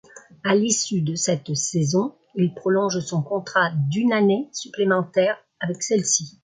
[0.43, 6.39] À l'issue de cette saison, il prolonge son contrat d'un année supplémentaire avec celle-ci.